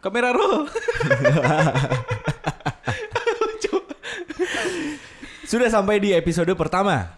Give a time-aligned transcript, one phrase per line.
[0.00, 0.64] Kamera roll.
[5.44, 7.12] Sudah sampai di episode pertama.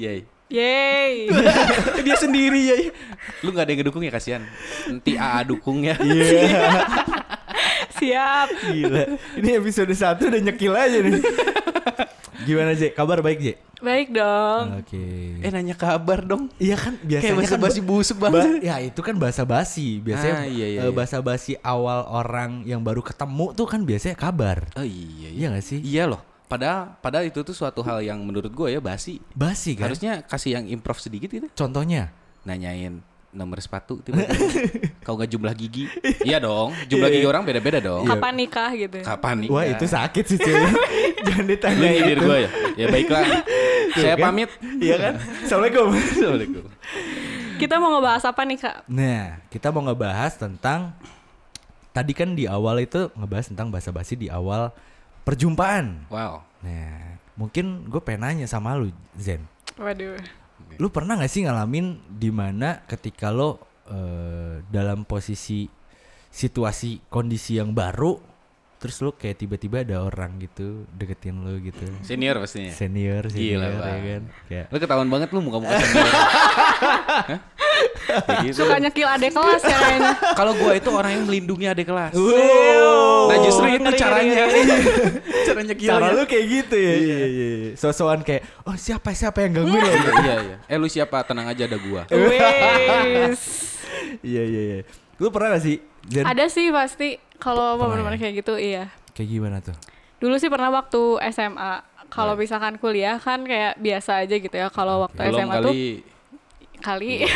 [0.00, 0.24] Yay.
[0.52, 1.32] Yeay.
[2.06, 2.76] Dia sendiri ya.
[3.40, 4.44] Lu gak ada yang ngedukung ya kasihan.
[4.88, 5.96] Nanti AA dukung ya.
[6.00, 6.84] Iya.
[8.00, 8.48] Siap.
[8.68, 9.02] Gila.
[9.40, 11.20] Ini episode 1 udah nyekil aja nih.
[12.44, 12.92] Gimana, J?
[12.92, 13.48] Kabar baik, J?
[13.82, 14.78] Baik dong.
[14.78, 15.04] Oke.
[15.38, 16.46] Eh nanya kabar dong.
[16.56, 18.62] Iya kan biasanya Kayak bahasa kan basi busuk ba- banget.
[18.62, 19.98] ya itu kan bahasa basi.
[19.98, 20.94] Biasanya Ah, iya, iya, eh, iya.
[20.94, 24.70] bahasa basi awal orang yang baru ketemu tuh kan biasanya kabar.
[24.72, 25.82] Oh iya Iya gak sih?
[25.82, 26.22] Iya loh.
[26.46, 29.18] Padahal padahal itu tuh suatu hal yang menurut gue ya basi.
[29.32, 29.88] Basi kan?
[29.88, 31.50] Harusnya kasih yang improv sedikit gitu.
[31.50, 32.14] Contohnya?
[32.42, 34.28] Nanyain nomor sepatu tiba-tiba.
[35.02, 35.88] Kau nggak jumlah gigi?
[36.22, 36.76] iya dong.
[36.84, 38.04] Jumlah gigi orang beda-beda dong.
[38.04, 39.00] Kapan nikah gitu.
[39.00, 39.48] Kapan nih?
[39.48, 40.52] Wah itu sakit sih cuy.
[41.26, 42.50] Jangan ditanya Lu nyindir gue ya?
[42.76, 43.24] Ya baiklah.
[43.92, 44.24] Saya kan?
[44.32, 44.50] pamit.
[44.80, 45.14] Iya kan?
[45.44, 45.86] Assalamualaikum.
[45.92, 46.64] Assalamualaikum.
[47.60, 48.76] Kita mau ngebahas apa nih kak?
[48.90, 50.96] Nah, kita mau ngebahas tentang
[51.92, 54.72] tadi kan di awal itu ngebahas tentang bahasa basi di awal
[55.22, 56.08] perjumpaan.
[56.10, 56.42] Wow.
[56.64, 59.44] Nah, mungkin gue pengen nanya sama lu, Zen.
[59.78, 60.18] Waduh.
[60.80, 65.68] Lu pernah gak sih ngalamin di mana ketika lo eh, dalam posisi
[66.32, 68.16] situasi kondisi yang baru,
[68.82, 72.74] terus lo kayak tiba-tiba ada orang gitu deketin lo gitu, Senior pastinya.
[72.74, 74.00] senior, senior Gila, ya Bang.
[74.02, 76.02] kan, kayak Lu ketahuan banget lu muka-muka senior.
[77.30, 77.40] Hah?
[78.02, 78.66] Kayak gitu.
[78.66, 80.12] Suka nyekil adek kelas ya kayaknya.
[80.34, 82.12] Kalau gua itu orang yang melindungi adik kelas.
[82.12, 83.30] Wow.
[83.30, 84.42] Nah justru itu Ngeri, caranya.
[85.46, 87.70] caranya cara lu kayak gitu ya, iya iya, iya.
[87.78, 90.10] sosokan kayak, oh siapa siapa yang gangguin lo, gitu.
[90.20, 90.56] iya iya.
[90.66, 91.22] Eh lu siapa?
[91.22, 92.02] Tenang aja ada gua.
[94.22, 94.78] Iya iya iya,
[95.16, 95.76] lu pernah gak sih,
[96.08, 96.24] Zen?
[96.24, 98.18] Ada sih pasti kalau momen-momen ya?
[98.18, 98.88] kayak gitu iya.
[99.12, 99.76] Kayak gimana tuh?
[100.18, 101.82] Dulu sih pernah waktu SMA.
[102.06, 104.68] Kalau misalkan kuliah kan kayak biasa aja gitu ya.
[104.68, 105.82] Kalau waktu Belum SMA tuh kali
[106.82, 107.22] kali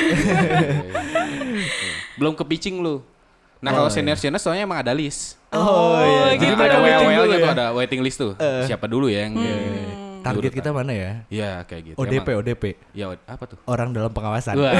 [2.18, 3.00] belum kepicing lu.
[3.62, 3.96] Nah Oh, kalau iya.
[3.96, 5.40] senior senior soalnya emang ada list.
[5.48, 6.52] Oh, iya, gitu.
[6.52, 7.48] Jadi ada waiting WL nya ya?
[7.56, 8.32] ada waiting list tuh.
[8.66, 9.34] Siapa dulu ya yang
[10.20, 10.58] Target diurutan.
[10.58, 11.10] kita mana ya?
[11.30, 11.96] Iya kayak gitu.
[11.96, 12.38] ODP, Emang.
[12.42, 12.62] ODP.
[12.92, 13.58] Ya apa tuh?
[13.64, 14.58] Orang dalam pengawasan.
[14.58, 14.74] Wah.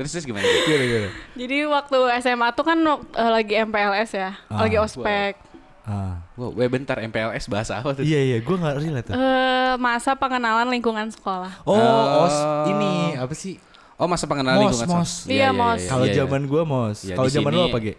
[0.00, 0.40] Terus terus gimana?
[0.64, 1.08] Gimana, gimana?
[1.36, 4.64] Jadi waktu SMA tuh kan eh, lagi MPLS ya, Ah.
[4.64, 5.36] lagi ospek.
[5.82, 6.24] Ah.
[6.34, 8.00] Wow, weh bentar MPLS bahasa apa tuh?
[8.00, 9.14] Iya iya, gue nggak relate tuh.
[9.14, 11.52] Eh masa pengenalan lingkungan sekolah.
[11.62, 12.24] Oh, Oh.
[12.24, 13.60] os ini apa sih?
[13.94, 15.12] Oh masa pengenalan Mos, lingkungan mos.
[15.20, 15.34] sekolah.
[15.36, 15.80] Iya, mos.
[15.84, 16.20] Kalau iya, iya.
[16.22, 16.98] zaman gue mos.
[17.02, 17.94] Iya, Kalau zaman lu sini- apa, Ge?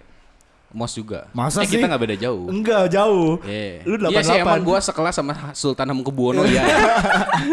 [0.71, 1.27] Mos juga.
[1.35, 1.89] Masa eh, kita sih?
[1.91, 2.47] nggak beda jauh.
[2.47, 3.43] Enggak, jauh.
[3.43, 3.83] Iya.
[3.83, 4.43] Lu Iya sih 88.
[4.47, 6.63] emang gua sekelas sama Sultan Hamengkubuwono ya.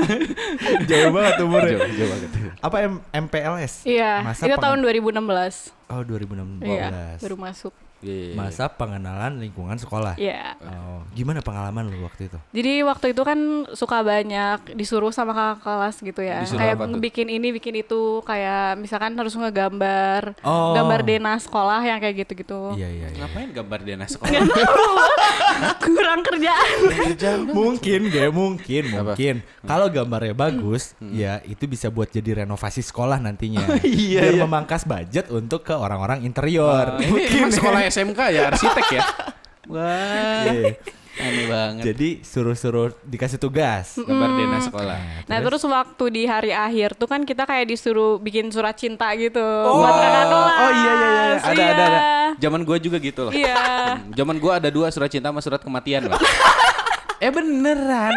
[0.90, 1.78] jauh banget umurnya.
[1.82, 2.30] jauh, jauh banget.
[2.62, 3.82] Apa M MPLS?
[3.82, 5.74] Iya, Masa itu tahun 2016.
[5.90, 6.62] Oh, 2016.
[6.62, 7.74] Iya, baru masuk.
[7.98, 8.34] Iya.
[8.34, 10.14] Masa pengenalan lingkungan sekolah.
[10.14, 10.54] Iya.
[10.62, 12.38] Oh, gimana pengalaman lu waktu itu?
[12.54, 13.38] Jadi waktu itu kan
[13.74, 16.42] suka banyak disuruh sama kakak kelas gitu ya.
[16.42, 17.00] Disuruh kayak apa tuh?
[17.00, 20.74] bikin ini, bikin itu, kayak misalkan harus ngegambar, Oh.
[20.74, 22.78] gambar dena sekolah yang kayak gitu-gitu.
[22.78, 23.18] Iya, iya, iya.
[23.24, 24.30] Ngapain gambar Dena sekolah?
[24.30, 24.94] Tahu.
[25.88, 26.76] Kurang kerjaan.
[27.50, 29.34] mungkin Ge, mungkin mungkin
[29.64, 34.42] kalau gambarnya bagus ya itu bisa buat jadi renovasi sekolah nantinya iya, biar iya.
[34.44, 39.02] memangkas budget untuk ke orang-orang interior ini emang sekolah SMK ya arsitek ya?
[39.72, 40.80] Wah, Iya.
[41.18, 41.82] aneh banget.
[41.84, 44.98] jadi suruh-suruh dikasih tugas Gambar Dena sekolah.
[45.26, 49.42] Nah terus waktu di hari akhir tuh kan kita kayak disuruh bikin surat cinta gitu
[49.66, 50.54] buat kakak kelas.
[50.54, 51.66] Oh iya iya iya, ada Iya.
[51.66, 52.00] ada ada.
[52.38, 53.32] Zaman gua juga gitu loh.
[53.34, 53.58] Iya.
[53.98, 56.20] Hmm, Zaman gua ada dua surat cinta sama surat kematian loh.
[57.18, 58.14] eh beneran?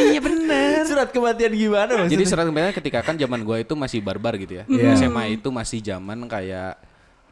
[0.00, 0.82] iya bener.
[0.84, 4.58] surat kematian gimana maksudnya Jadi surat kematian ketika kan zaman gua itu masih barbar gitu
[4.58, 4.64] ya.
[4.66, 4.98] Iya.
[4.98, 6.82] SMA itu masih zaman kayak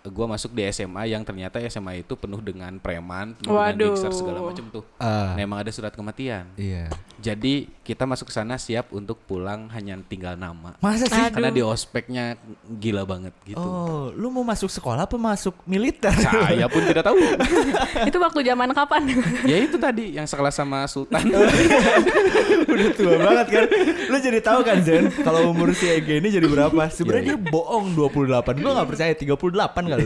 [0.09, 3.87] gua masuk di SMA yang ternyata SMA itu penuh dengan preman, penuh dengan Waduh.
[3.93, 4.85] gangster segala macam tuh.
[4.97, 5.33] Ah.
[5.33, 6.47] Nah, emang ada surat kematian.
[6.55, 6.87] iya
[7.17, 10.77] Jadi kita masuk ke sana siap untuk pulang hanya tinggal nama.
[10.79, 12.37] masa sih Karena di ospeknya
[12.69, 13.57] gila banget gitu.
[13.57, 17.17] oh lu mau masuk sekolah apa masuk militer Saya pun tidak tahu.
[18.09, 19.03] Itu waktu zaman kapan?
[19.45, 21.25] ya itu tadi yang sekelas sama Sultan.
[22.67, 23.65] udah tua banget kan
[24.07, 27.51] lu jadi tahu kan Zen kalau umur si Ege ini jadi berapa sebenarnya Iya, dia
[27.51, 30.05] bohong 28 gua nggak percaya 38 kali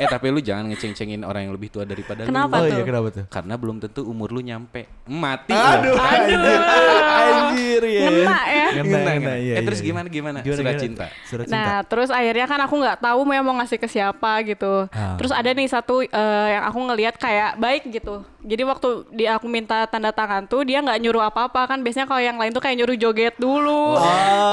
[0.00, 2.56] eh tapi lu jangan ngeceng-cengin orang yang lebih tua daripada Kenapa?
[2.56, 2.70] oh lu.
[2.72, 2.76] tuh?
[2.76, 4.88] iya kenapa tuh Karena belum tentu umur lu nyampe.
[5.04, 5.52] Mati.
[5.52, 6.00] Aduh, lu.
[6.00, 6.60] anjir,
[6.96, 8.08] anjir ya.
[8.08, 8.66] Ngena ya.
[8.68, 9.86] Ngena, Ngena, ngena, iya, Eh, terus iya.
[9.92, 10.38] gimana, gimana?
[10.40, 11.06] Surat cinta.
[11.24, 11.56] Surat cinta.
[11.58, 14.88] Nah, terus akhirnya kan aku nggak tahu mau mau ngasih ke siapa gitu.
[14.90, 15.16] Ah.
[15.20, 18.24] Terus ada nih satu eh, yang aku ngelihat kayak baik gitu.
[18.38, 21.78] Jadi waktu dia aku minta tanda tangan tuh dia nggak nyuruh apa-apa kan.
[21.82, 23.98] Biasanya kalau yang lain tuh kayak nyuruh joget dulu,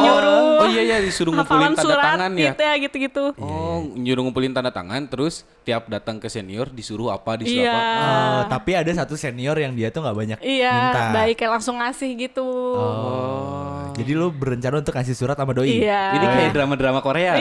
[0.02, 2.44] nyuruh Oh iya iya disuruh ngumpulin hafalan tanda surat tangan ya.
[2.52, 3.24] gitu ya gitu-gitu.
[3.38, 7.72] Oh, nyuruh ngumpulin tanda tangan terus tiap datang ke senior disuruh apa disuruh Iya.
[7.72, 8.02] apa.
[8.02, 11.02] Oh, tapi ada satu senior yang dia tuh nggak banyak Iya, minta.
[11.14, 12.46] baik kayak langsung ngasih gitu.
[12.74, 13.94] Oh.
[13.94, 15.80] Jadi lu berencana untuk kasih surat sama doi?
[15.80, 16.02] Iya.
[16.14, 17.40] Ini kayak drama-drama Korea.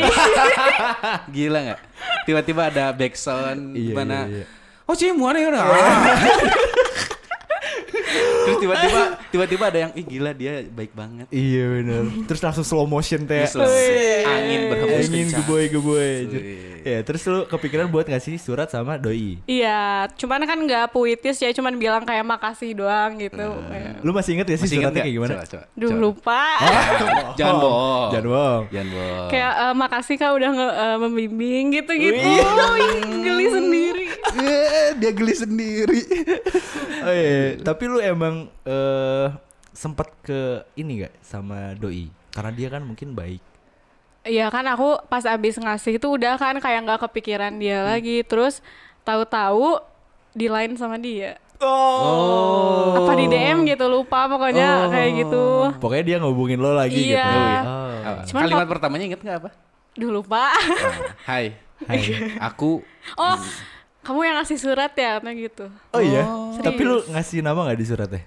[1.35, 1.81] Gila nggak?
[2.25, 4.47] tiba-tiba ada backsound Iya, gimana iya, iya.
[4.85, 5.65] oh sih mana ya udah
[8.45, 9.03] terus tiba-tiba
[9.35, 12.03] tiba-tiba ada yang ih gila dia baik banget Iya benar.
[12.25, 13.43] Terus langsung slow motion teh.
[13.43, 13.67] Langsung
[14.25, 16.11] angin berhembus Angin geboy geboy.
[16.25, 16.73] Wih.
[16.85, 19.41] Ya terus lu kepikiran buat ngasih surat sama doi.
[19.45, 23.41] Iya, cuman kan nggak puitis ya, cuman bilang kayak makasih doang gitu.
[23.41, 25.33] Kayak, Lu masih inget ya sih masih suratnya kayak gimana?
[25.35, 25.99] coba coba Duh coba.
[25.99, 26.43] lupa.
[27.41, 28.63] jangan bohong Jangan bohong.
[28.69, 32.21] jangan bohong kayak eh, makasih kak udah nge eh, membimbing gitu-gitu.
[32.21, 34.04] Ih, Geli sendiri.
[35.01, 36.01] Dia geli sendiri.
[37.05, 39.29] oh iya, tapi lu emang eh
[39.75, 42.09] sempet ke ini gak sama doi?
[42.31, 43.43] Karena dia kan mungkin baik.
[44.25, 48.25] Iya kan aku pas abis ngasih itu udah kan kayak nggak kepikiran dia lagi.
[48.25, 48.65] Terus
[49.05, 49.79] tahu-tahu
[50.33, 51.37] di line sama dia.
[51.61, 52.97] Oh.
[52.99, 55.45] Apa di DM gitu lupa pokoknya kayak gitu.
[55.79, 57.21] Pokoknya dia ngehubungin lo lagi Iya.
[57.29, 57.41] gitu.
[58.05, 58.21] Apa?
[58.29, 59.51] Cuman kalimat pertamanya inget nggak apa
[59.95, 60.51] Duh lupa.
[61.31, 61.55] hai
[61.87, 62.01] Hai.
[62.41, 62.81] aku
[63.15, 63.37] oh,
[64.05, 65.19] kamu yang ngasih surat ya?
[65.19, 65.67] Nah gitu.
[65.91, 66.23] Oh iya.
[66.55, 66.63] Serius.
[66.63, 68.23] Tapi lu ngasih nama gak di suratnya?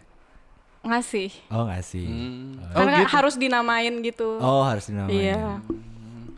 [0.82, 1.30] Ngasih.
[1.48, 2.06] Oh ngasih.
[2.06, 4.38] hmm, Karena harus dinamain gitu.
[4.38, 5.14] Oh harus dinamain.
[5.14, 5.62] Iya.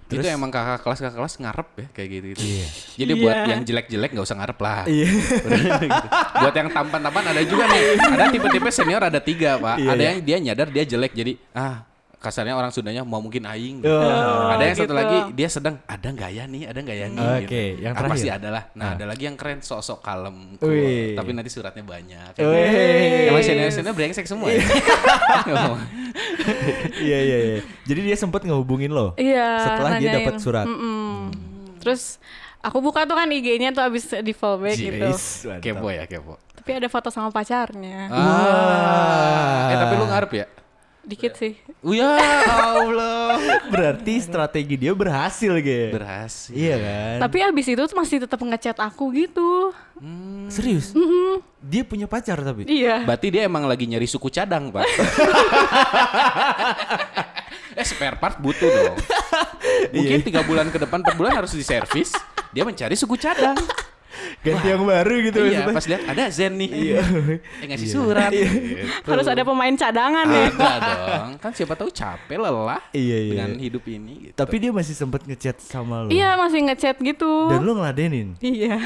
[0.10, 2.68] itu emang kakak kelas kakak kelas ngarep ya kayak gitu gitu Iya.
[2.98, 3.22] jadi Iya.
[3.22, 5.06] buat yang jelek-jelek nggak usah ngarep lah Iya.
[5.06, 6.08] Gitu.
[6.42, 10.10] buat yang tampan-tampan ada juga nih ada tipe-tipe senior ada tiga pak Iya, ada iya.
[10.10, 11.86] yang dia nyadar dia jelek jadi ah
[12.20, 14.52] kasarnya orang Sundanya mau mungkin aing Oh.
[14.52, 14.94] ada yang satu gitu.
[14.94, 18.28] lagi dia sedang ada nggak ya nih ada nggak ya nih Oke, yang Ah, pasti
[18.28, 18.38] terakhir.
[18.38, 18.94] ada lah nah Ah.
[18.94, 21.16] ada lagi yang keren sok-sok kalem cool.
[21.16, 23.32] tapi nanti suratnya banyak Wih.
[23.32, 24.60] emang senior senior brengsek semua ya
[27.00, 27.58] Iya iya iya.
[27.86, 29.14] Jadi dia sempet ngehubungin lo.
[29.16, 29.62] Iya.
[29.62, 30.18] Setelah dia nanyain.
[30.20, 30.66] dapat surat.
[30.66, 31.30] Mm-mm.
[31.80, 32.18] Terus
[32.60, 35.00] aku buka tuh kan IG-nya tuh abis di fallback gitu.
[35.00, 35.62] Mantap.
[35.62, 38.10] kepo ya kepo Tapi ada foto sama pacarnya.
[38.10, 40.46] ah eh tapi lu ngarep ya
[41.10, 41.58] Dikit sih.
[41.82, 42.22] Oh ya
[42.78, 43.42] Allah
[43.74, 45.90] Berarti strategi dia berhasil, Ge.
[45.90, 47.18] berhasil Iya kan?
[47.26, 49.74] Tapi abis itu tuh masih tetap ngechat aku gitu.
[50.54, 50.94] Serius?
[51.66, 52.70] Dia punya pacar tapi?
[52.70, 53.10] Iya.
[53.10, 54.86] Berarti dia emang lagi nyari suku cadang, Pak.
[57.80, 58.98] eh spare part butuh dong.
[59.98, 62.14] Mungkin tiga bulan ke depan, empat bulan harus diservis.
[62.54, 63.58] Dia mencari suku cadang.
[64.40, 65.76] Ganti yang baru gitu iya, maksudnya.
[65.76, 66.70] pas lihat ada Zen nih.
[67.60, 68.32] Eh ngasih surat.
[68.32, 68.88] Gitu.
[69.04, 70.48] Harus ada pemain cadangan ya.
[70.50, 71.28] Ada dong.
[71.38, 73.32] Kan siapa tahu capek lelah Iya, iya.
[73.36, 74.14] dengan hidup ini.
[74.32, 74.36] Gitu.
[74.36, 76.10] Tapi dia masih sempet ngechat sama lo.
[76.10, 77.52] Iya masih ngechat gitu.
[77.52, 78.40] Dan lo ngeladenin.
[78.40, 78.80] Iya.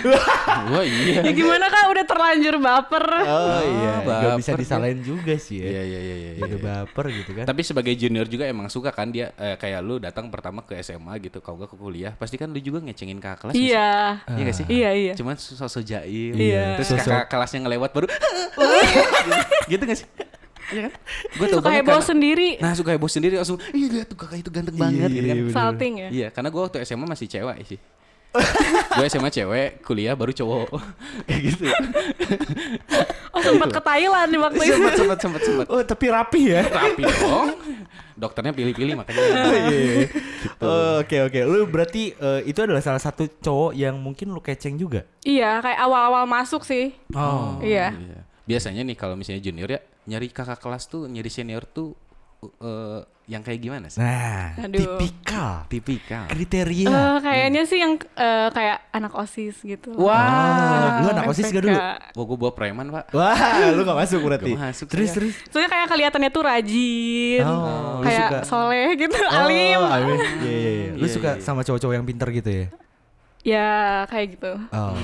[0.69, 1.21] Wah iya.
[1.21, 3.05] ya gimana kak udah terlanjur baper.
[3.23, 4.59] Oh iya, gak baper bisa dia.
[4.59, 5.67] disalahin juga sih ya.
[5.69, 6.31] Iya iya iya iya.
[6.41, 7.45] Udah baper gitu kan.
[7.45, 11.13] Tapi sebagai junior juga emang suka kan dia eh, kayak lu datang pertama ke SMA
[11.21, 13.53] gitu, kalau gak ke kuliah, pasti kan lu juga ngecengin kakak kelas.
[13.55, 13.91] Iya.
[14.25, 14.65] Iya gak sih?
[14.67, 15.13] Iya iya.
[15.23, 16.35] Cuman sosok jaim.
[16.35, 16.75] Iya.
[16.75, 18.07] Terus Sosok- kakak kelasnya ngelewat baru
[19.71, 20.07] gitu gak sih?
[20.65, 20.91] Iya kan?
[21.33, 22.49] Gue tau Suka banget heboh karena- sendiri.
[22.57, 25.35] Nah suka heboh sendiri langsung Ih lihat tuh kakak itu ganteng banget gitu kan iya,
[25.41, 25.53] bener.
[25.53, 26.09] Salting ya.
[26.09, 27.79] Iya karena gue waktu SMA masih cewek sih
[28.89, 30.73] Gue SMA cewek, kuliah baru cowok
[31.29, 31.63] Kayak gitu
[33.29, 34.73] Oh sempat ke Thailand di waktu itu.
[34.73, 36.63] Sempet sempet sempet sempet Oh tapi rapi ya.
[36.65, 37.49] Rapi dong
[38.13, 39.21] Dokternya pilih-pilih makanya
[39.73, 40.07] Iya.
[40.59, 41.39] Oh, Oke oke.
[41.45, 45.07] Lu berarti eh, itu adalah salah satu cowok yang mungkin lu keceng juga.
[45.25, 46.93] Iya kayak awal-awal masuk sih.
[47.15, 47.57] Oh.
[47.63, 47.93] Iya.
[47.95, 48.19] Iya.
[48.43, 51.95] Biasanya nih kalau misalnya junior ya Nyari kakak kelas tuh, nyari senior tuh
[52.53, 53.97] eh, Yang kayak gimana sih?
[53.97, 54.99] Nah, Aduh.
[54.99, 56.87] tipikal Tipikal kriteria.
[56.87, 59.95] Eh, kayaknya sih yang eh, kayak anak osis gitu.
[60.03, 61.71] Ah, lu anak OSIS gak dulu?
[61.71, 63.39] Wah gue bawa preman pak Wah,
[63.71, 64.51] lu gak masuk berarti.
[64.51, 65.15] Gak masuk terus saya.
[65.15, 65.35] terus.
[65.47, 67.63] Soalnya kayak kelihatannya tuh rajin, Oh,
[67.95, 68.39] lu kayak suka.
[68.43, 69.79] soleh gitu, alim.
[69.79, 70.17] Oh, alim.
[70.19, 70.91] Iya, iya, iya.
[70.93, 71.39] Lu Iya, suka iya.
[71.39, 72.65] sama cowok-cowok yang pinter gitu ya?
[73.41, 73.69] Ya
[74.07, 74.51] kayak gitu.
[74.69, 74.95] Oh,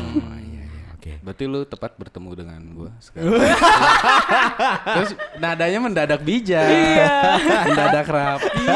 [1.00, 1.16] iya, iya.
[1.16, 1.24] Oke.
[1.24, 3.32] Berarti lu tepat bertemu dengan gue sekarang.
[4.86, 6.68] Terus nadanya mendadak bijak,
[7.66, 8.50] mendadak rapi.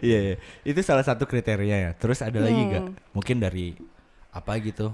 [0.00, 0.36] Iya, iya.
[0.62, 1.90] Itu salah satu kriteria ya.
[1.92, 2.68] Terus ada lagi Hmm.
[2.68, 2.84] nggak?
[3.12, 3.78] Mungkin dari
[4.30, 4.90] apa gitu?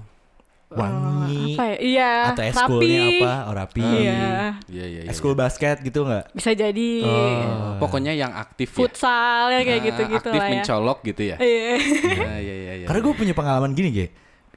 [0.69, 1.77] Wangi Apa ya?
[1.77, 3.33] Iya, atau eskulnya apa?
[3.43, 3.83] Oh, rapi.
[3.83, 5.01] Iya, Iya iya.
[5.03, 5.11] iya.
[5.11, 6.31] Eskul basket gitu nggak?
[6.31, 7.75] bisa jadi Oh.
[7.77, 8.77] Pokoknya yang aktif ya.
[8.77, 10.51] futsal ya kayak Ah, gitu-gitu aktif lah ya.
[10.53, 11.35] mencolok gitu ya.
[11.37, 11.75] Iya.
[11.75, 12.73] Iya iya iya.
[12.77, 12.85] iya.
[12.85, 13.89] Karena gue punya pengalaman gini,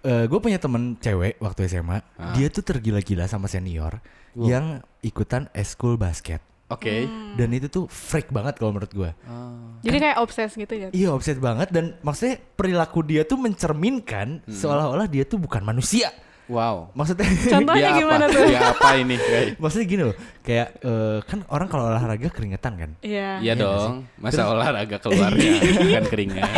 [0.05, 0.29] Ge.
[0.29, 2.05] gue punya temen cewek waktu SMA.
[2.21, 2.37] Ah.
[2.37, 3.99] Dia tuh tergila-gila sama senior
[4.37, 6.45] yang ikutan eskul basket.
[6.73, 7.05] Oke.
[7.05, 7.37] Hmm.
[7.37, 9.11] Dan itu tuh freak banget kalau menurut gue.
[9.29, 9.79] Oh.
[9.85, 10.89] Jadi kayak obses gitu ya.
[10.93, 14.53] Iya offset banget dan maksudnya perilaku dia tuh mencerminkan Hmm.
[14.53, 16.13] seolah-olah dia tuh bukan manusia.
[16.45, 16.93] Wow.
[16.93, 18.35] Maksudnya Contohnya Dia gimana apa?
[18.37, 18.45] tuh?
[18.45, 19.15] Dia apa ini?
[19.17, 19.49] Guys?
[19.63, 22.91] maksudnya gini loh, kayak eh, kan orang kalau olahraga keringetan kan.
[23.01, 23.41] Iya.
[23.41, 23.95] Iya nggak dong.
[24.21, 25.53] Masa olahraga keluarnya
[25.97, 26.51] kan keringat.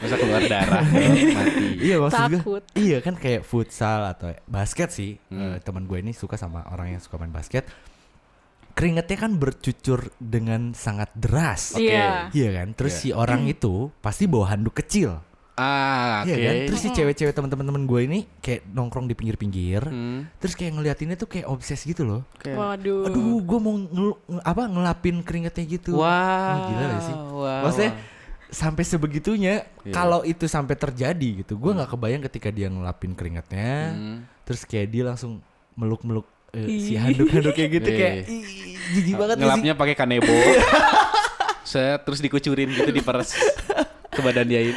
[0.00, 1.66] Masa keluar darah mati.
[1.78, 2.60] Iya maksud gue.
[2.74, 5.20] Iya kan kayak futsal atau basket sih.
[5.28, 5.52] Hmm.
[5.52, 7.68] Eh, teman gue ini suka sama orang yang suka main basket.
[8.70, 11.76] Keringetnya kan bercucur dengan sangat deras.
[11.76, 11.92] Oke.
[11.92, 12.32] Iya.
[12.32, 12.68] Iya kan?
[12.72, 13.02] Terus Iya.
[13.02, 15.20] si orang itu pasti bawa handuk kecil.
[15.60, 16.24] Ah.
[16.24, 16.54] Iya kan?
[16.66, 19.84] Terus si cewek-cewek teman-teman gue ini kayak nongkrong di pinggir-pinggir.
[19.84, 22.24] Hmm, Terus kayak ngeliatinnya tuh kayak obses gitu loh.
[22.32, 22.48] oke.
[22.48, 23.04] Waduh.
[23.06, 25.90] Aduh, gue mau ngel- nge- apa ngelapin keringetnya gitu.
[25.94, 27.16] Wah, Wah, gila gak sih?
[27.30, 28.04] wah, Maksudnya wah.
[28.48, 29.92] sampai sebegitunya Iya.
[29.92, 31.54] kalau itu sampai terjadi gitu.
[31.54, 33.74] Gue nggak kebayang ketika dia ngelapin keringetnya.
[33.92, 34.16] Hmm.
[34.42, 38.42] Terus kayak dia langsung meluk-meluk eh, si handuk-handuk kayak gitu kayak iya.
[38.90, 40.34] jijik banget ngelapnya pakai kanebo.
[41.62, 43.38] Set terus dikucurin gitu diperes
[44.10, 44.60] ke badan dia.
[44.66, 44.74] Uh,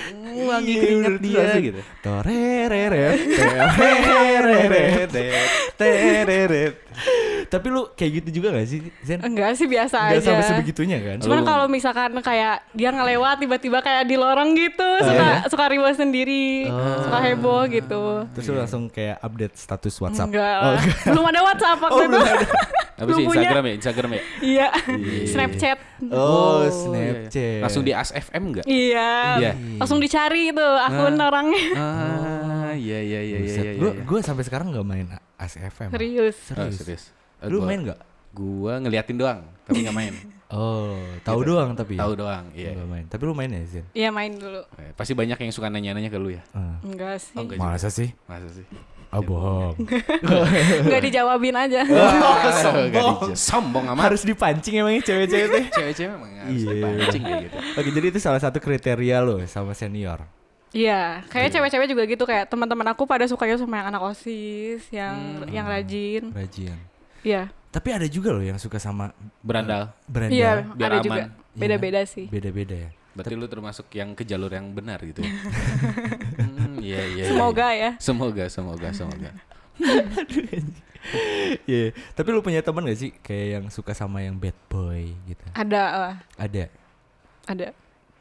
[0.49, 1.79] wangi Iya, keringat dia gitu.
[2.03, 5.09] Torereret, tereret.
[7.53, 9.21] Tapi lu kayak gitu juga gak sih, Zen?
[9.21, 10.25] Enggak sih biasa Gak aja.
[10.25, 11.17] sampai sebegitunya kan?
[11.21, 15.45] Cuman Lu- kalau misalkan kayak dia ngelewat tiba-tiba kayak di lorong gitu, suka iya?
[15.45, 17.05] suka ribut sendiri, Oh.
[17.05, 18.03] suka heboh gitu.
[18.33, 20.27] Terus lu langsung kayak update status WhatsApp.
[20.27, 20.81] Enggak Oh, lah.
[21.05, 22.09] Belum ada WhatsApp waktu Oh, itu.
[22.11, 22.47] belum ada.
[22.93, 23.37] Apa sih Belum punya.
[23.39, 23.73] Instagram ya?
[23.75, 24.21] Instagram ya?
[24.39, 24.67] Iya.
[24.87, 25.25] Iya.
[25.27, 25.79] Snapchat.
[26.05, 27.37] Oh, iya, Snapchat.
[27.37, 27.61] iya.
[27.61, 28.65] Langsung di ASFM enggak?
[28.65, 29.11] Iya.
[29.35, 29.51] Iya.
[29.77, 31.25] Langsung dicari itu akun Ah.
[31.27, 31.63] orangnya.
[31.75, 33.71] Ah, iya iya iya iya iya.
[33.75, 34.01] Gue iya.
[34.03, 35.05] gue sampai sekarang nggak main
[35.35, 35.89] ASFM.
[35.89, 36.37] Serius.
[36.49, 37.03] Oh, Serius.
[37.43, 37.99] Eh, Lu gua- main nggak?
[38.31, 40.15] Gua ngeliatin doang, tapi nggak main.
[40.53, 40.93] Oh,
[41.25, 41.49] tahu Gitu.
[41.49, 41.97] doang tapi.
[41.97, 42.77] Tahu doang, iya.
[42.77, 43.05] Nggak main.
[43.09, 43.85] Tapi lu main ya, Zen?
[43.89, 44.61] Iya main dulu.
[44.77, 46.45] Eh, Pasti banyak yang suka nanya-nanya ke lu ya.
[46.53, 46.77] Ah.
[46.85, 47.33] Enggak sih.
[47.33, 47.57] Oh, enggak.
[47.57, 48.13] Masa sih?
[48.29, 48.61] Masa sih?
[49.09, 49.73] Ah, bohong.
[50.85, 51.81] Enggak dijawabin aja.
[51.89, 53.33] Ah, sombong.
[53.33, 54.13] Sombong amat.
[54.13, 55.65] Harus dipancing emangnya cewek-cewek teh.
[55.71, 56.69] Cewek-cewek memang harus Iya.
[56.71, 57.55] dipancing kayak gitu.
[57.73, 60.21] Oke, jadi itu salah satu kriteria lo sama senior.
[60.69, 65.41] Iya, kayak cewek-cewek juga gitu kayak teman-teman aku pada sukanya sama yang anak OSIS, yang
[65.41, 65.49] Hmm.
[65.49, 66.29] yang rajin.
[66.29, 66.77] Rajin.
[67.23, 67.49] Iya.
[67.73, 69.09] Tapi ada juga loh yang suka sama
[69.41, 69.89] Berandal.
[70.05, 70.37] berandal.
[70.37, 71.05] Iya, biar ada aman.
[71.09, 71.23] juga.
[71.57, 72.29] Beda-beda sih.
[72.29, 72.89] Beda-beda ya.
[73.13, 75.33] Berarti lu termasuk yang ke jalur yang benar gitu ya.
[76.33, 77.23] Hmm, iya iya.
[77.23, 77.33] iya.
[77.33, 77.91] Semoga ya.
[77.97, 79.29] Semoga, semoga, semoga.
[81.67, 81.91] Iya.
[82.15, 85.43] Tapi lu punya teman gak sih kayak yang suka sama yang bad boy gitu?
[85.51, 86.71] Ada lah, Ada.
[87.43, 87.75] ada.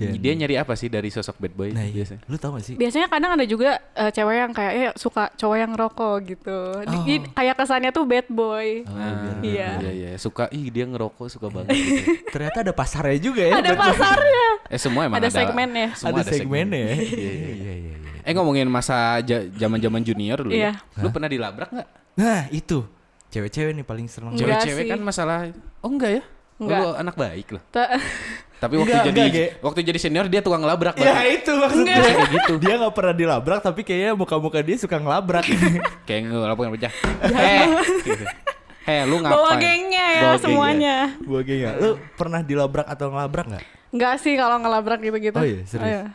[0.04, 1.92] Dan- Dia nyari apa sih dari sosok bad boy Nah, iya.
[1.94, 2.20] biasanya?
[2.24, 2.74] Lu tau gak sih?
[2.74, 6.58] Biasanya kadang ada juga eh, cewek yang kayak eh, suka cowok yang rokok gitu.
[6.74, 7.04] Oh.
[7.04, 8.82] di- kayak kesannya tuh bad boy.
[8.82, 9.68] Oh, Ah, Iya.
[9.78, 12.02] iya iya suka ih dia ngerokok suka banget gitu.
[12.34, 13.54] Ternyata ada pasarnya juga ya.
[13.54, 13.90] ada bad boy.
[13.94, 14.48] pasarnya.
[14.66, 15.88] Eh semua emang Ada ada, segmennya.
[15.94, 16.94] Semua Ada segmennya ya.
[16.94, 17.52] Iya, iya, iya.
[17.52, 17.94] Iya, iya.
[18.22, 19.18] Eh ngomongin masa
[19.52, 20.78] zaman-zaman junior Iya.
[20.78, 21.02] ya.
[21.02, 21.88] Lu pernah dilabrak nggak?
[22.14, 22.86] Nah, itu.
[23.28, 24.36] Cewek-cewek nih paling seneng.
[24.36, 25.48] Cewek-cewek kan masalah
[25.80, 26.22] Oh enggak ya?
[26.62, 26.78] Oh, Enggak.
[26.78, 27.62] lu anak baik loh.
[27.68, 27.90] Ta-
[28.62, 31.34] Tapi waktu Enggak, jadi enggak, waktu jadi senior dia tukang labrak Ya berarti.
[31.34, 31.96] itu maksudnya.
[31.98, 32.14] Enggak.
[32.14, 32.52] Kayak gitu.
[32.62, 35.44] Dia gak pernah dilabrak tapi kayaknya muka-muka dia suka ngelabrak.
[36.06, 36.92] Kayak ngelabrak pecah.
[37.42, 37.66] Eh,
[38.06, 38.24] gitu.
[38.82, 39.34] Eh, lu ngapain?
[39.34, 40.96] Bawa gengnya ya Bawa semuanya.
[41.18, 41.74] Gua gak.
[41.76, 43.64] Lu pernah dilabrak atau ngelabrak gak?
[43.90, 45.34] Enggak sih kalau ngelabrak gitu-gitu.
[45.34, 46.06] Oh iya, serius?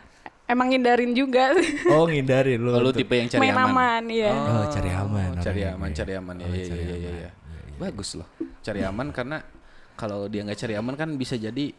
[0.48, 1.84] Emang hindarin juga sih.
[1.92, 2.72] Oh ngindarin lu.
[2.72, 3.68] Oh, lu tipe yang cari Main aman.
[3.68, 4.32] aman, iya.
[4.32, 6.34] Oh, cari aman Cari aman, cari aman.
[6.40, 7.20] Oh, Iya, iya, iya, iya, aman.
[7.20, 7.30] iya.
[7.76, 8.24] Bagus loh.
[8.64, 9.44] Cari aman karena
[9.98, 11.74] kalau dia nggak cari aman kan bisa jadi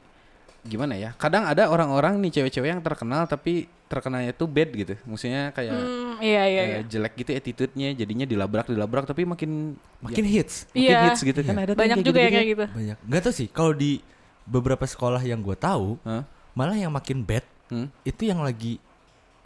[0.62, 1.16] gimana ya?
[1.16, 3.54] Kadang ada orang-orang nih cewek-cewek yang terkenal tapi
[3.88, 4.94] terkenalnya tuh bad gitu.
[5.02, 6.78] Maksudnya kayak Hmm, iya iya iya.
[6.78, 10.68] eh, jelek gitu attitude-nya jadinya dilabrak dilabrak tapi makin Makin hits.
[10.70, 11.00] makin Iya.
[11.08, 12.36] hits gitu kan ada Banyak kayak juga ya gitu-gitu.
[12.36, 12.66] kayak gitu.
[12.76, 12.98] Banyak.
[13.08, 14.04] Gak tau sih kalau di
[14.44, 16.28] beberapa sekolah yang gue tahu Hah?
[16.52, 17.88] malah yang makin bad Hmm?
[18.02, 18.82] itu yang lagi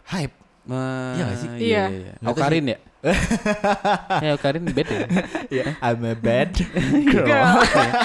[0.04, 0.34] hype.
[0.64, 1.48] Ma- Iya nggak sih?
[1.48, 1.60] Iya.
[1.60, 1.82] Iya.
[1.92, 2.12] iya.
[2.18, 2.78] Nggak Aukarin ya?
[4.24, 5.06] ya Aukarin bad ya.
[5.60, 6.50] Ya, I'm a bad
[7.12, 7.28] girl.
[7.28, 7.54] Girl.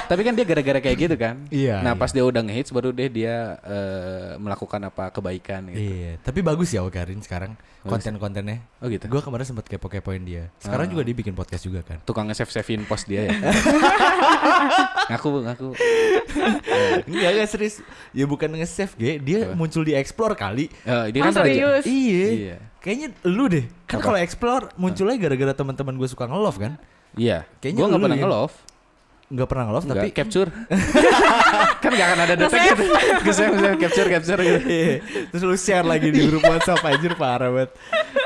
[0.06, 1.48] Tapi kan dia gara-gara kayak gitu kan.
[1.50, 2.00] Iya, Nah iya.
[2.00, 5.80] pas dia udah ngehits baru deh dia eh, melakukan apa kebaikan gitu.
[5.80, 8.60] Iya, tapi bagus ya Karin sekarang konten-kontennya.
[8.78, 9.08] Oh gitu.
[9.08, 10.52] Gue kemarin sempat kepo-kepoin dia.
[10.58, 10.92] Sekarang Ah.
[10.92, 11.98] juga dia bikin podcast juga kan.
[12.04, 13.34] Tukang nge-save savein post dia ya.
[15.10, 15.70] ngaku ngaku.
[17.08, 17.76] Enggak, enggak serius.
[18.12, 19.14] Ya bukan nge-save, Ge.
[19.18, 19.56] Dia Apa?
[19.56, 20.70] muncul di explore kali.
[20.84, 21.84] Eh, dia Oh, kan serius?
[21.86, 22.28] Iya.
[22.30, 22.58] Iya.
[22.80, 23.66] Kayaknya lu deh.
[23.86, 26.74] Kan kalau explore munculnya gara-gara teman-teman gue suka nge-love kan?
[27.14, 27.44] Iya.
[27.60, 28.24] Kayaknya Gua nggak pernah ya.
[28.24, 28.56] nge-love.
[29.30, 30.50] Nggak pernah nge-love tapi capture.
[31.84, 32.84] kan gak akan ada detek gitu.
[33.22, 34.60] Nge-save, nge-save, capture, capture gitu.
[35.30, 37.72] Terus lu share lagi di grup WhatsApp anjir parah banget.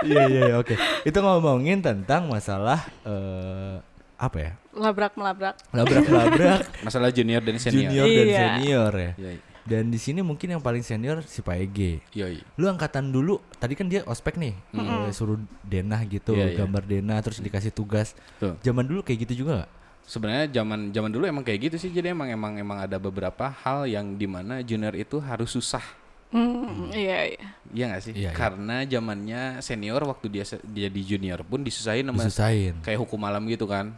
[0.01, 0.75] Iya iya iya, oke.
[1.01, 3.75] Itu ngomongin tentang masalah eh
[4.15, 4.51] apa ya?
[4.71, 5.55] Labrak melabrak.
[5.69, 7.91] Labrak-labrak Masalah junior dan senior.
[7.91, 8.39] junior dan Iya.
[8.39, 9.11] senior ya.
[9.17, 9.31] Iya,
[9.63, 12.03] Dan di sini mungkin yang paling senior si Pak Ege.
[12.11, 12.43] iya, iya.
[12.55, 16.57] Lu angkatan dulu, tadi kan dia ospek nih, eh, suruh denah gitu, Iya, iya.
[16.59, 18.11] gambar denah, terus dikasih tugas.
[18.37, 18.59] Tuh.
[18.59, 19.71] Zaman dulu kayak gitu juga gak?
[20.03, 21.87] Sebenarnya zaman zaman dulu emang kayak gitu sih.
[21.87, 25.83] Jadi emang emang emang ada beberapa hal yang di mana junior itu harus susah.
[26.27, 27.45] Hmm, iya iya.
[27.71, 28.13] Iya gak sih?
[28.19, 28.31] Iya, iya.
[28.35, 32.83] Karena zamannya senior waktu dia dia di junior pun disusahin sama Disusahin.
[32.83, 33.95] kayak hukum malam gitu kan.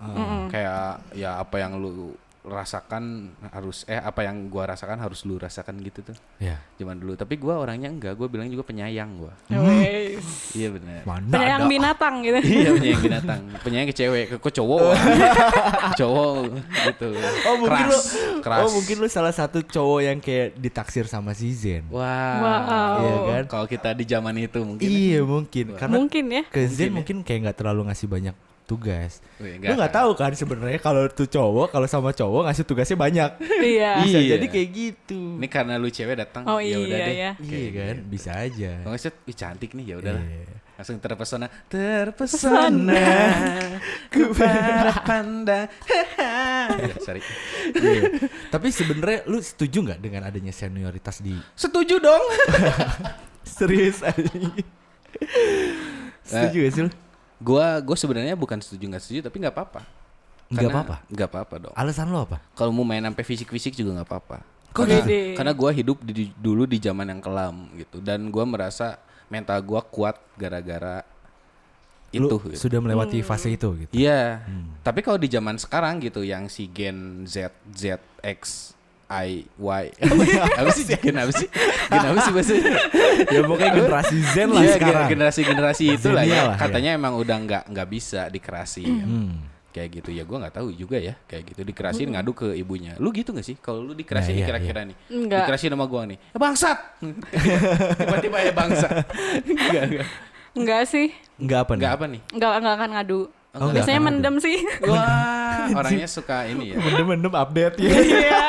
[0.51, 2.13] Kayak ya apa yang lu
[2.45, 3.03] rasakan
[3.47, 6.61] harus eh apa yang gua rasakan harus lu rasakan gitu tuh Ya.
[6.75, 10.53] zaman dulu tapi gua orangnya enggak gua bilang juga penyayang gua Wes.
[10.53, 11.71] iya benar Penyayang ada?
[11.71, 12.39] binatang gitu.
[12.55, 14.81] iya penyayang binatang penyayang ke cewek ke, ke cowok
[15.99, 16.35] cowok
[16.85, 17.07] gitu
[17.43, 18.05] Oh mungkin lu, keras
[18.41, 21.85] keras oh mungkin lu salah satu cowok yang kayak ditaksir sama si Zen.
[21.89, 22.95] wah Wow.
[22.97, 23.43] Iya kan?
[23.47, 26.43] kalau kita di zaman itu mungkin Iya mungkin karena Mungkin ya.
[26.45, 26.93] ke Zen Mungkin ya.
[26.95, 28.35] mungkin kayak nggak terlalu ngasih banyak
[28.65, 29.21] tugas.
[29.37, 33.29] Wih, Lu nggak tahu kan sebenarnya kalau tuh cowok kalau sama cowok ngasih tugasnya banyak.
[33.61, 33.91] Iya.
[34.01, 34.29] Bisa Iya.
[34.35, 35.37] jadi kayak gitu.
[35.37, 37.31] ini karena lu cewek datang Oh ya udah iya, deh iya.
[37.37, 38.71] Iya kan, bisa aja.
[38.81, 40.25] Kalau nggak set, ih cantik nih ya udahlah.
[40.25, 40.53] Iya.
[40.75, 43.07] Langsung terpesona, terpesona
[44.11, 45.71] ku para pandang.
[46.83, 47.21] ya, sorry.
[47.71, 48.01] Iya.
[48.49, 52.23] Tapi sebenarnya lu setuju nggak dengan adanya senioritas di Setuju dong.
[53.55, 54.25] serius aja?
[56.25, 56.91] setuju gak sih lu?
[57.39, 59.81] Gua gua sebenarnya bukan setuju nggak setuju tapi nggak apa-apa.
[60.51, 60.95] Nggak apa-apa?
[61.09, 61.73] Nggak apa-apa dong.
[61.73, 62.37] Alasan lo apa?
[62.53, 64.37] Kalau mau main sampai fisik-fisik juga nggak apa-apa.
[64.75, 65.15] Kok karena, gitu?
[65.39, 68.99] Karena gua hidup di, dulu di zaman yang kelam gitu dan gua merasa
[69.31, 71.01] mental gua kuat gara-gara
[72.15, 72.37] Lu itu.
[72.51, 72.67] gitu.
[72.67, 73.91] sudah melewati fase itu gitu.
[73.91, 74.43] Iya.
[74.83, 78.74] Tapi kalau di zaman sekarang gitu yang si Gen Z, Z, X,
[79.05, 79.85] I, Y.
[80.59, 81.45] apa sih Gen apa sih?
[81.87, 82.73] Gen apa sih bahasanya?
[83.33, 85.07] ya pokoknya generasi Zen lah Iya, sekarang.
[85.07, 86.41] generasi-generasi itu lah Zenia ya.
[86.43, 86.59] lah, ya.
[86.59, 88.81] Katanya emang udah nggak nggak bisa dikerasi.
[88.81, 89.45] Hmm.
[89.69, 92.95] Kayak gitu ya gua nggak tahu juga ya kayak gitu dikerasiin ngadu ke ibunya.
[92.95, 93.53] Lu gitu gak sih?
[93.55, 94.95] Kalau lu dikerasiin Nah, iya, kira-kira nih.
[95.11, 95.45] Enggak.
[95.45, 96.17] Dikerasiin sama gua nih.
[96.17, 96.77] "Ya, bangsat.
[97.99, 98.91] Tiba-tiba ya bangsat.
[99.43, 100.07] Enggak, enggak.
[100.55, 101.07] Enggak sih.
[101.35, 101.77] Enggak apa nih?
[101.77, 102.21] Enggak apa nih?
[102.31, 103.21] Enggak enggak akan ngadu.
[103.55, 104.57] Oh, Biasanya mendem sih.
[104.83, 106.75] Wah, orangnya suka ini ya.
[106.75, 107.87] Mendem-mendem update ya.
[107.87, 108.39] Iya.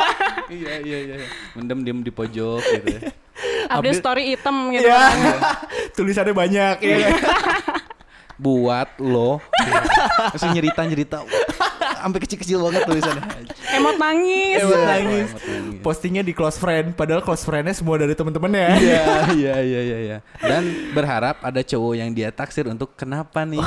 [0.48, 1.16] Iya iya iya
[1.52, 3.00] mendem diem di pojok gitu ya.
[3.74, 4.86] Update story item gitu.
[4.86, 5.02] Iya.
[5.96, 6.96] Tulisannya banyak ya.
[7.02, 7.12] kan?
[8.36, 9.40] buat lo
[10.28, 11.24] langsung nyerita nyerita
[11.96, 13.24] sampai kecil kecil banget tulisannya
[13.72, 14.60] Emot nangis.
[14.60, 15.28] Emot Iya, nangis.
[15.32, 15.80] emot nangis.
[15.80, 18.68] Postingnya di close friend, padahal close friendnya semua dari temen-temennya.
[18.76, 20.62] iya iya iya iya iya dan
[20.92, 23.60] berharap ada cowok yang dia taksir untuk kenapa nih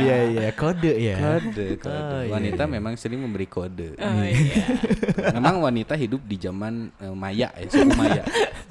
[0.00, 1.16] Iya iya kode ya.
[1.16, 2.70] kode kode Oh, iya, wanita iya.
[2.70, 4.64] memang sering memberi kode Oh iya.
[5.36, 8.22] memang wanita hidup di zaman eh, maya ya suku maya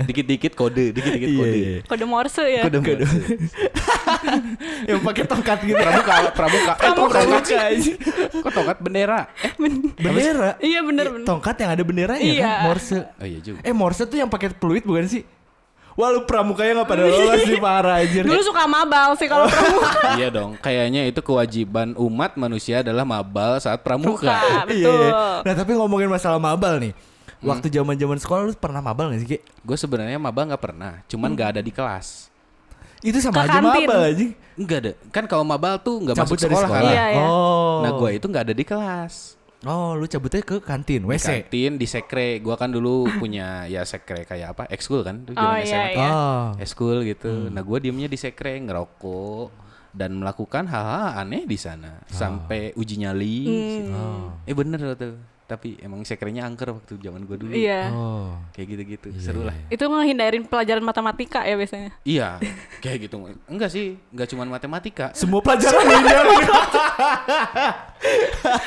[0.02, 1.80] dikit dikit kode dikit dikit Iya, kode iya.
[1.84, 2.62] Kode Morse ya.
[2.62, 3.04] kode kode
[4.86, 5.78] Yang pakai tongkat gitu.
[5.78, 7.94] pramuka pramuka eh tongkat Pramuka aja.
[8.34, 9.52] kok tongkat bendera eh
[10.00, 10.50] Bendera.
[10.60, 11.26] Iya bener bener.
[11.26, 12.42] Tongkat yang ada benderanya Iya.
[12.42, 12.98] kan, Morse.
[13.14, 15.24] oh iya juga Eh Morse tuh yang pakai peluit bukan sih?
[16.00, 18.24] Wah lu pramukanya gak pada lolos sih parah anjir.
[18.24, 20.00] Dulu suka mabal sih kalau pramuka.
[20.20, 24.24] iya dong, kayaknya itu kewajiban umat manusia adalah mabal saat pramuka.
[24.24, 24.96] Suka, Iya, betul.
[25.04, 25.12] iya.
[25.44, 26.96] Nah tapi ngomongin masalah mabal nih.
[27.40, 29.38] Waktu zaman zaman sekolah lu pernah mabal gak sih Ki?
[29.60, 32.32] Gue sebenarnya mabal nggak pernah, cuman nggak ada di kelas.
[33.00, 33.88] Itu sama Ke aja kantin.
[33.88, 34.26] mabal aja.
[34.56, 34.92] Enggak ada.
[35.08, 36.84] Kan kalau mabal tuh nggak Cabut masuk dari sekolah, sekolah.
[36.84, 36.92] kan.
[36.92, 37.24] Iya, iya.
[37.24, 37.80] Oh.
[37.80, 39.39] Nah gue itu nggak ada di kelas.
[39.62, 41.28] Oh, lu cabutnya ke kantin, Di WC.
[41.44, 42.40] kantin, di sekre.
[42.40, 44.64] Gue kan dulu punya ya sekre kayak apa?
[44.72, 45.28] Ekskul kan?
[45.28, 45.92] Dulu Oh zaman iya SMA.
[45.92, 46.10] iya.
[46.10, 46.46] Oh.
[46.56, 47.52] Ekskul gitu.
[47.52, 49.52] Nah gue diemnya di sekre ngerokok
[49.92, 53.38] dan melakukan hal-hal aneh di sana sampai uji nyali.
[53.92, 54.32] Oh.
[54.48, 55.20] Eh bener tuh.
[55.50, 57.50] Tapi emang sekrenya angker waktu zaman gue dulu.
[57.58, 57.90] Iya.
[57.90, 58.38] Oh.
[58.54, 59.08] Kayak gitu-gitu.
[59.18, 59.58] Seru lah.
[59.74, 61.90] Itu ngehindarin pelajaran matematika ya biasanya.
[62.06, 62.38] Iya,
[62.86, 63.18] kayak gitu.
[63.50, 65.10] Enggak sih, enggak cuma matematika.
[65.18, 65.82] Semua pelajaran.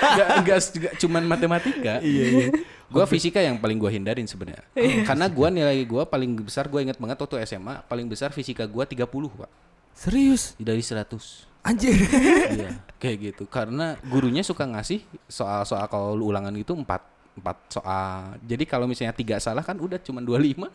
[0.02, 1.94] Enggak enggak enggak cuma matematika.
[2.02, 2.46] iya, iya.
[2.92, 4.66] Gua fisika yang paling gua hindarin sebenarnya.
[5.06, 8.84] Karena gua nilai gua paling besar gua inget banget waktu SMA, paling besar fisika gua
[8.84, 9.50] 30, Pak.
[9.96, 10.52] Serius?
[10.58, 11.51] Dari 100.
[11.62, 11.94] Anjir.
[12.58, 13.44] iya, kayak gitu.
[13.46, 16.86] Karena gurunya suka ngasih soal-soal kalau lu ulangan gitu 4
[17.32, 18.36] empat soal.
[18.44, 20.68] Jadi kalau misalnya tiga salah kan udah cuma 25.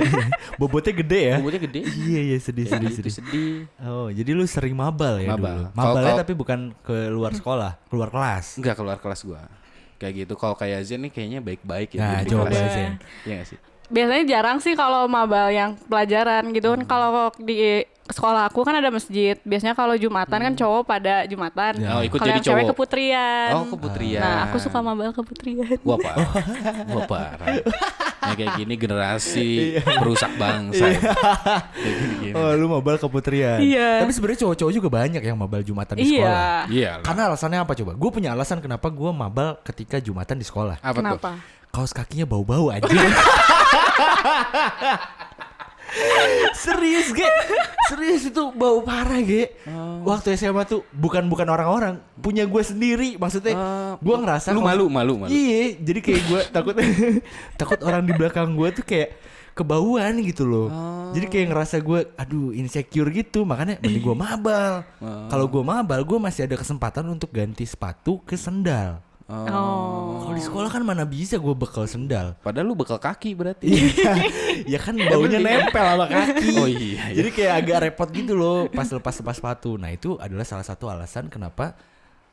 [0.60, 1.36] Bobotnya gede ya?
[1.36, 1.80] Bobotnya gede.
[1.84, 3.14] Iya, iya sedih, Jadi sedih, itu sedih.
[3.20, 3.54] sedih.
[3.84, 5.52] Oh, jadi lu sering mabal ya Mabal.
[5.52, 5.64] dulu?
[5.76, 8.56] Mabalnya kalau- tapi bukan ke luar sekolah, keluar kelas.
[8.56, 9.42] Enggak keluar kelas gua.
[9.98, 10.34] Kayak gitu.
[10.38, 12.00] Kalau kayak Zen nih kayaknya baik-baik ya.
[12.00, 12.54] Nah, coba.
[12.54, 12.92] Zen.
[13.26, 13.58] Iya nggak sih?
[13.88, 16.82] Biasanya jarang sih kalau mabal yang pelajaran gitu kan.
[16.84, 19.36] Kalau di sekolah aku kan ada masjid.
[19.44, 21.72] Biasanya kalau Jumatan kan cowok pada Jumatan.
[21.88, 22.72] Oh, ikut Kalau jadi yang cewek cowok.
[22.76, 23.50] keputrian.
[23.56, 24.20] Oh, keputrian.
[24.20, 25.78] Nah, aku suka mabal keputrian.
[25.84, 26.28] Wah parah.
[26.92, 27.46] Wah parah.
[28.28, 29.48] Nah, kayak gini generasi
[30.00, 30.84] perusak bangsa.
[31.72, 32.36] kayak gini-gini.
[32.36, 33.64] Oh, lu mabal keputrian.
[33.64, 34.04] Iya.
[34.04, 36.68] Tapi sebenarnya cowok-cowok juga banyak yang mabal Jumatan di sekolah.
[36.68, 36.68] Iya.
[36.68, 37.04] Iya lah.
[37.08, 37.92] Karena alasannya apa coba?
[37.96, 40.76] Gue punya alasan kenapa gue mabal ketika Jumatan di sekolah.
[40.84, 41.00] Apa tuh?
[41.00, 41.30] Kenapa?
[41.68, 42.84] Kaos kakinya bau-bau aja.
[46.54, 47.28] Serius, Ge.
[47.88, 49.52] Serius itu bau parah, Ge.
[50.04, 53.16] Waktu SMA tuh bukan bukan orang-orang, punya gue sendiri.
[53.16, 55.30] Maksudnya Eh, gue ngerasa lu malu, malu, malu.
[55.32, 56.74] Iya, jadi kayak gue takut
[57.60, 59.16] takut orang di belakang gue tuh kayak
[59.56, 60.68] kebauan gitu loh.
[61.16, 64.86] Jadi kayak ngerasa gue aduh insecure gitu, makanya mending gue mabal.
[65.02, 65.26] Oh.
[65.26, 69.02] Kalau gue mabal, gue masih ada kesempatan untuk ganti sepatu ke sendal.
[69.28, 70.24] Oh.
[70.24, 72.32] Kalau di sekolah kan mana bisa gue bekal sendal.
[72.40, 73.68] Padahal lu bekal kaki berarti.
[74.64, 76.48] ya kan baunya nempel sama kaki.
[76.56, 77.20] Oh iya, iya.
[77.20, 79.76] Jadi kayak agak repot gitu loh pas lepas lepas sepatu.
[79.76, 81.76] Nah itu adalah salah satu alasan kenapa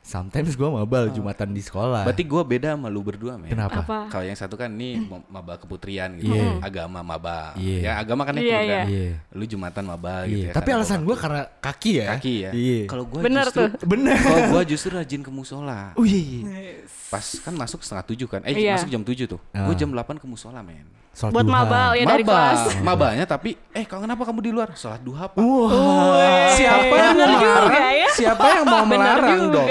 [0.06, 2.06] sometimes gue mabal jumatan di sekolah.
[2.06, 3.50] Berarti gua beda sama lu berdua, men.
[3.50, 3.82] Kenapa?
[3.82, 3.98] Apa?
[4.06, 6.62] Kalau yang satu kan nih mau- maba keputrian gitu, Iya.
[6.62, 7.58] agama maba.
[7.58, 7.78] Iya.
[7.82, 8.62] Ya agama kan itu iya.
[8.62, 8.86] kan.
[8.86, 9.10] Iya.
[9.34, 10.48] Lu jumatan maba gitu Iya.
[10.48, 10.54] ya.
[10.54, 12.06] Tapi alasan gue karena kaki ya.
[12.14, 12.50] kaki ya.
[12.54, 12.80] Iya.
[12.86, 13.82] Kalau gua Bener justru tuh.
[13.84, 14.14] Bener.
[14.16, 15.90] kalau gua justru rajin ke musola.
[15.98, 16.46] Oh iya.
[16.46, 16.86] iya.
[17.06, 18.40] Pas kan masuk setengah tujuh kan.
[18.46, 18.78] Eh Iya.
[18.78, 19.40] masuk jam tujuh tuh.
[19.50, 19.66] Ah.
[19.66, 20.86] Gua jam 8 ke musola, men.
[21.16, 21.56] Sholat Buat duha.
[21.56, 22.60] maba ya dari Maba, kelas.
[22.92, 24.68] mabanya tapi eh kalau kenapa kamu di luar?
[24.76, 25.40] Sholat duha, Pak.
[25.40, 26.52] Wah.
[26.52, 27.72] Siapa yang Bener mau juga melarang?
[27.96, 28.08] ya.
[28.12, 29.54] Siapa yang mau melarang juga.
[29.56, 29.68] dong?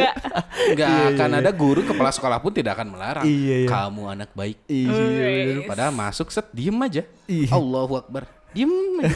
[0.66, 3.24] Enggak akan ada guru kepala sekolah pun tidak akan melarang.
[3.24, 3.70] Iya, iya.
[3.70, 4.58] Kamu anak baik.
[4.66, 4.90] Iya.
[4.90, 5.70] Wih.
[5.70, 7.06] Padahal masuk set diem aja.
[7.30, 7.54] Iya.
[7.54, 8.26] Allahu Akbar.
[8.50, 9.14] Diem aja.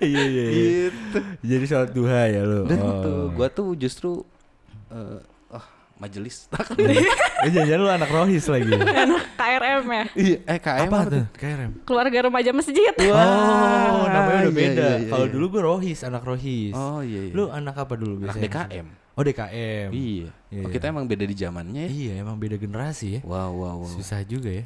[0.00, 0.44] Iya iya.
[0.44, 0.44] iya.
[0.90, 1.18] gitu.
[1.40, 2.66] Jadi sholat duha ya lo.
[2.66, 3.00] Dan Oh.
[3.00, 4.10] tuh gua tuh justru
[4.90, 5.18] oh,
[5.98, 6.46] majelis.
[7.44, 8.72] Eh jangan lu anak rohis lagi.
[8.72, 10.04] Anak KRM ya.
[10.16, 11.24] Iya, eh KM Apa tuh?
[11.36, 11.70] KRM.
[11.84, 12.94] Keluarga remaja masjid.
[13.12, 14.80] Oh, namanya udah iya, beda.
[14.80, 15.32] iya, iya, Kalau iya.
[15.36, 16.72] dulu gue rohis, anak rohis.
[16.72, 17.32] Oh iya iya.
[17.36, 18.48] Lu anak apa dulu anak biasanya?
[18.48, 18.86] DKM.
[19.14, 19.88] Oh DKM.
[19.92, 20.28] Iya.
[20.48, 20.72] Iya, Oh, iya.
[20.72, 21.90] kita emang beda di zamannya ya.
[21.92, 23.20] Iya, emang beda generasi ya.
[23.22, 23.90] Wow wow wow.
[23.92, 24.64] Susah juga ya.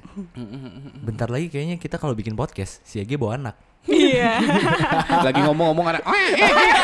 [1.07, 3.59] Bentar lagi kayaknya kita kalau bikin podcast, si Ege bawa anak.
[3.89, 4.33] Iya.
[5.27, 6.03] lagi ngomong-ngomong anak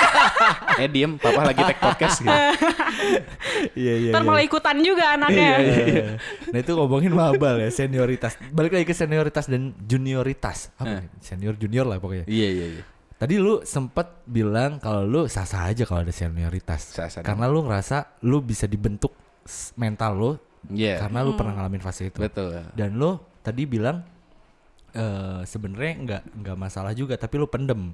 [0.82, 2.32] eh diem papa lagi take podcast gitu
[3.74, 4.10] Iya iya.
[4.12, 5.52] Ntar malah ikutan juga anaknya.
[5.60, 6.04] Iya.
[6.50, 8.36] Nah itu ngomongin mabal ya senioritas.
[8.50, 10.74] Balik lagi ke senioritas dan junioritas.
[10.78, 11.04] Apa?
[11.04, 11.06] Eh.
[11.22, 12.26] Senior junior lah pokoknya.
[12.26, 16.92] iya iya iya Tadi lu sempet bilang kalau lu sah-sah aja kalau ada senioritas.
[16.98, 19.14] Sah-sah Karena lu ngerasa lu bisa dibentuk
[19.78, 20.30] mental lu
[20.72, 22.18] iya karena lu pernah ngalamin fase itu.
[22.20, 24.00] betul Dan lu tadi bilang
[24.94, 27.90] eh sebenarnya nggak nggak masalah juga tapi lu pendem.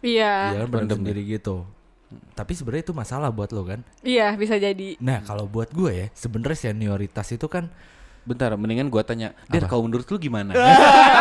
[0.00, 0.54] Iya.
[0.54, 1.66] Iya kan pendem pendem sendiri gitu.
[2.32, 3.82] Tapi sebenarnya itu masalah buat lo kan.
[4.00, 4.94] Iya, bisa jadi.
[5.02, 7.66] Nah, kalau buat gue ya, sebenarnya senioritas itu kan
[8.24, 10.56] bentar mendingan gua tanya Der kalau menurut lu gimana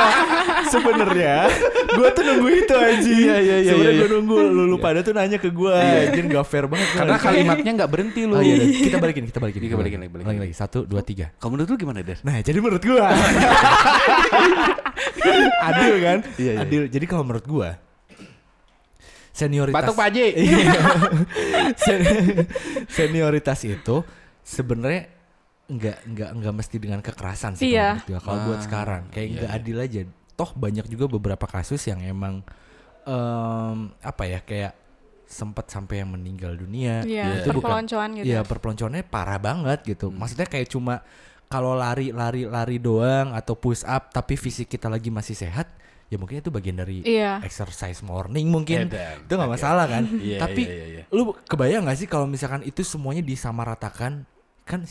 [0.71, 1.51] sebenarnya
[1.83, 3.03] gue tuh nunggu itu aja.
[3.03, 6.23] Iya iya, iya, Sebenarnya iya, gue nunggu lu, lu pada tuh nanya ke gue, anjir
[6.31, 6.87] gak fair banget.
[6.95, 8.87] karena kalimatnya nggak berhenti lu Oh iya, iya.
[8.87, 9.61] kita balikin, kita balikin.
[9.67, 11.27] Kita balikin lagi, balikin Lagi lagi, satu, dua, tiga.
[11.37, 13.11] kalau menurut lu gimana Der Nah, jadi menurut gua
[15.69, 16.17] adil kan?
[16.41, 16.61] Iya, iya.
[16.61, 16.81] Adil.
[16.87, 17.69] Jadi kalau menurut gua
[19.31, 20.27] senioritas Batuk Pak Haji.
[20.45, 20.73] Iya.
[21.75, 22.47] Sen-
[22.87, 24.05] senioritas itu
[24.41, 25.09] sebenarnya
[25.63, 28.03] nggak nggak nggak mesti dengan kekerasan sih Iya.
[28.03, 29.99] kalau kalau buat Ah, sekarang kayak iya, nggak adil aja
[30.33, 32.43] toh banyak juga beberapa kasus yang emang
[33.03, 34.75] em, apa ya kayak
[35.23, 38.25] sempat sampai yang meninggal dunia Iya, itu bukan perpeloncoan gitu.
[38.27, 40.11] Iya perpeloncoannya parah banget gitu.
[40.11, 41.01] Maksudnya kayak cuma
[41.53, 45.69] kalau lari lari lari doang atau push up tapi fisik kita lagi masih sehat,
[46.09, 47.45] ya mungkin itu bagian dari Iya.
[47.45, 48.89] exercise morning mungkin.
[48.89, 49.29] Edan.
[49.29, 50.09] Itu nggak masalah kan.
[50.25, 51.03] Iya, tapi iya, iya, iya.
[51.13, 54.25] lu kebayang gak sih kalau misalkan itu semuanya disamaratakan
[54.65, 54.81] kan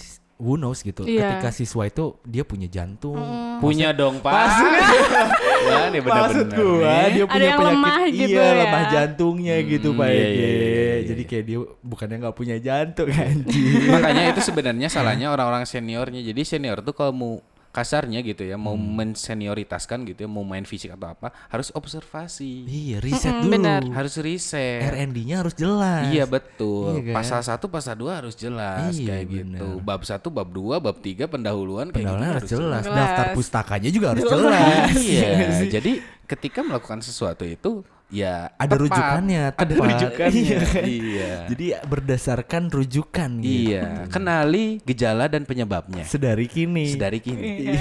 [0.42, 1.06] who knows gitu.
[1.06, 1.38] Iya.
[1.38, 3.14] Ketika siswa itu dia punya jantung.
[3.62, 4.34] punya dong Pak
[5.70, 7.10] ya nih Maksud bener-bener gua nih.
[7.14, 8.58] dia Ada punya yang penyakit lemah gitu iya ya.
[8.58, 10.34] lemah jantungnya gitu Pak iya, Ege.
[10.34, 11.30] iya, iya, iya, Jadi iya.
[11.30, 13.86] kayak dia bukannya nggak punya jantung anjing.
[13.86, 17.32] makanya itu sebenarnya salahnya orang-orang seniornya jadi senior tuh kalau mau
[17.72, 23.00] kasarnya gitu ya mau mensenioritaskan gitu ya mau main fisik atau apa harus observasi Iya,
[23.00, 23.48] riset dulu.
[23.50, 23.80] benar.
[23.88, 26.04] harus riset R&D-nya harus jelas.
[26.06, 26.98] Iya betul.
[26.98, 27.14] Iya kan?
[27.16, 29.64] Pasal satu, pasal dua harus jelas Iya, kayak gitu.
[29.72, 29.80] bener.
[29.82, 32.82] Bab satu, bab dua, bab tiga pendahuluan kayak Pendahuluan gitu harus jelas.
[32.84, 32.98] jelas.
[32.98, 34.36] Daftar pustakanya juga harus Jelas.
[34.36, 34.96] jelas.
[35.08, 35.28] Iya.
[35.56, 35.68] sih?
[35.70, 35.92] Jadi
[36.24, 37.80] ketika melakukan sesuatu itu
[38.12, 38.82] ya ada tepat.
[38.84, 39.88] rujukannya, Ada tepat.
[39.88, 40.36] rujukannya.
[40.44, 40.84] Iya kan?
[40.84, 41.32] Iya.
[41.48, 43.72] Jadi berdasarkan rujukan gitu.
[43.72, 44.04] Iya.
[44.12, 46.04] Kenali gejala dan penyebabnya.
[46.04, 46.92] Sedari kini.
[46.92, 47.72] Sedari kini.
[47.72, 47.80] Iya.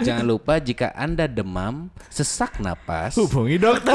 [0.00, 3.92] Jangan lupa jika anda demam, sesak napas, hubungi dokter.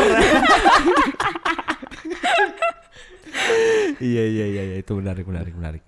[3.98, 5.84] iya iya iya iya, itu menarik menarik menarik.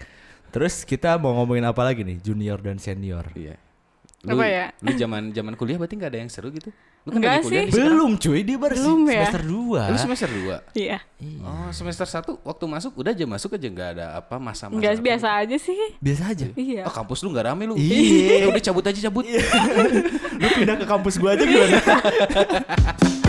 [0.50, 3.28] Terus kita mau ngomongin apa lagi nih junior dan senior?
[3.36, 3.60] Iya.
[4.26, 4.65] Lu, Apa ya?
[4.82, 6.74] Lu zaman zaman kuliah berarti nggak ada yang seru gitu?
[7.06, 7.78] Lu kan Enggak lagi kuliah sih.
[7.78, 9.30] Belum cuy, dia baru Belum ya?
[9.30, 10.74] semester 2 Lu semester 2.
[10.74, 10.98] Iya.
[11.46, 14.74] Oh, semester 1 waktu masuk udah aja masuk aja nggak ada apa masa-masa.
[14.74, 15.78] Enggak apa biasa aja sih.
[16.02, 16.46] Biasa aja.
[16.58, 16.82] Iya.
[16.89, 17.78] Oh, kampus lu nggak rame lu.
[17.78, 18.41] Iya.
[18.41, 19.26] Ya udah cabut aja cabut.
[20.41, 21.78] Lu pindah ke kampus gua aja gimana?